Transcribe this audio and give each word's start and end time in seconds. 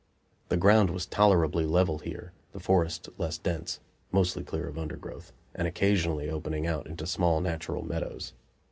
The 0.49 0.57
ground 0.57 0.89
was 0.89 1.05
tolerably 1.05 1.63
level 1.63 1.99
here, 1.99 2.31
the 2.53 2.59
forest 2.59 3.07
less 3.19 3.37
dense, 3.37 3.79
mostly 4.11 4.43
clear 4.43 4.67
of 4.67 4.79
undergrowth, 4.79 5.31
and 5.53 5.67
occasionally 5.67 6.27
opening 6.27 6.65
out 6.65 6.87
into 6.87 7.05
small 7.05 7.39
natural 7.39 7.83
meadows. 7.85 8.33